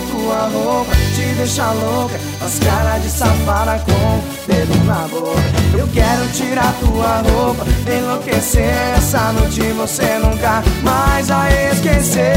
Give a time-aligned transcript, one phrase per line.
[0.00, 5.42] tua roupa, te deixa louca Faz cara de safada com dedo na boca.
[5.76, 12.28] Eu quero tirar tua roupa, enlouquecer Essa noite você nunca mais vai esquecer.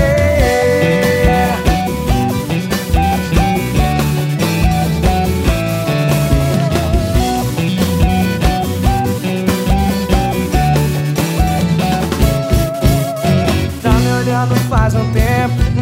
[14.21, 15.30] Olhando faz um tempo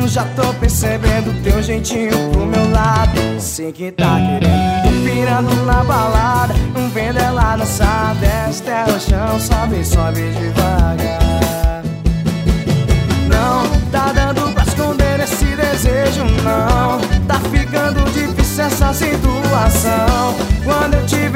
[0.08, 3.40] Já tô percebendo teu jeitinho pro meu lado.
[3.40, 6.54] Sei que tá querendo Tô na balada.
[6.94, 11.84] Vendo ela dançar Desce até o chão Sobe, sobe devagar.
[13.28, 17.00] Não tá dando pra esconder esse desejo Não.
[17.28, 20.36] Tá ficando difícil essa situação.
[20.64, 21.29] Quando eu te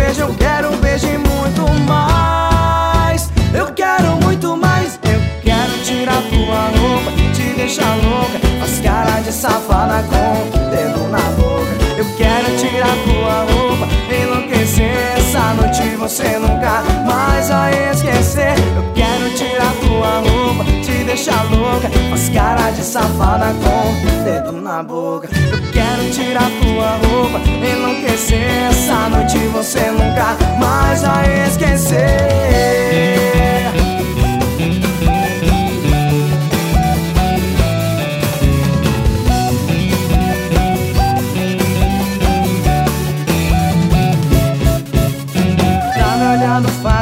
[9.43, 11.73] safada com o dedo na boca.
[11.97, 15.17] Eu quero tirar tua roupa, enlouquecer.
[15.17, 18.53] Essa noite você nunca mais vai esquecer.
[18.73, 21.89] Eu quero tirar tua roupa, te deixar louca.
[22.09, 25.27] Faz cara de safada com o dedo na boca.
[25.51, 28.69] Eu quero tirar tua roupa, enlouquecer.
[28.69, 32.72] Essa noite você nunca mais vai esquecer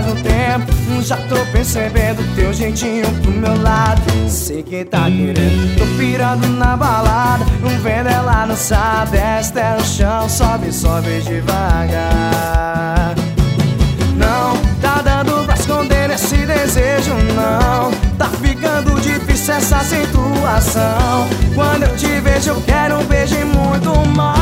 [0.01, 1.01] faz tempo.
[1.01, 4.01] Já tô percebendo teu jeitinho pro meu lado.
[4.29, 7.45] Sei que tá querendo, tô pirando na balada.
[7.63, 10.29] Um vendo ela no sabe, desce até no chão.
[10.29, 13.15] Sobe, sobe devagar.
[14.15, 17.91] Não tá dando pra esconder esse desejo não.
[18.17, 21.27] Tá ficando difícil essa situação.
[21.55, 24.40] Quando eu te vejo eu quero um beijo e muito mais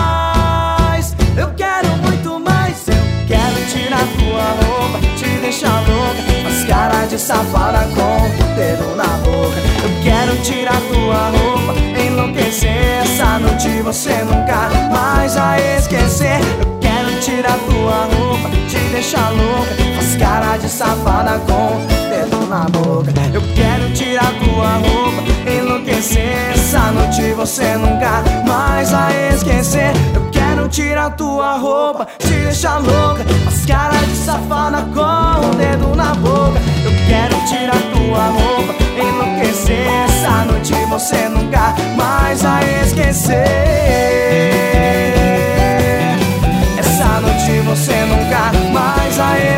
[7.09, 9.57] de safada com o dedo na boca.
[9.83, 13.01] Eu quero tirar tua roupa, enlouquecer.
[13.01, 16.39] Essa noite você nunca mais vai esquecer.
[16.59, 19.73] Eu quero tirar tua roupa, te deixar louca.
[19.95, 23.11] Faz cara de safada com o dedo na boca.
[23.33, 26.51] Eu quero tirar tua roupa, enlouquecer.
[26.53, 29.93] Essa noite você nunca mais vai esquecer.
[30.13, 33.25] Eu quero tirar tua roupa, te deixar louca.
[33.45, 35.28] Faz cara de safada com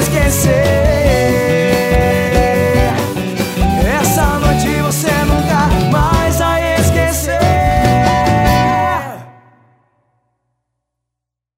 [0.02, 0.91] esquecer.